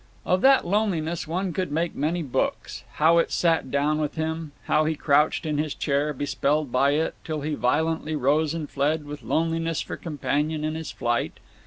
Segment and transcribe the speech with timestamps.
[0.25, 4.85] Of that loneliness one could make many books; how it sat down with him; how
[4.85, 9.05] he crouched in his chair, be spelled by it, till he violently rose and fled,
[9.05, 11.39] with loneliness for companion in his flight.